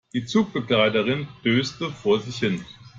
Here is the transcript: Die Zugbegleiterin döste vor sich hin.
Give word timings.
Die 0.13 0.25
Zugbegleiterin 0.25 1.27
döste 1.45 1.91
vor 1.91 2.19
sich 2.21 2.37
hin. 2.39 2.65